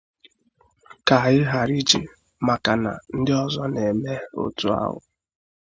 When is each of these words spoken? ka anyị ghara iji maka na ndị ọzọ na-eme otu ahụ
ka 1.07 1.15
anyị 1.25 1.41
ghara 1.49 1.73
iji 1.81 1.99
maka 2.47 2.73
na 2.83 2.91
ndị 3.17 3.31
ọzọ 3.43 3.63
na-eme 3.73 4.13
otu 4.41 4.67
ahụ 4.81 4.99